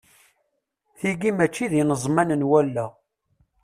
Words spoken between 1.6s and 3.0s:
d ineẓman n wallaɣ.